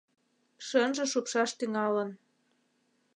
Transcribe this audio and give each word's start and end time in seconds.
Шӧнжӧ 0.65 1.05
шупшаш 1.11 1.51
тӱҥалын». 1.59 2.09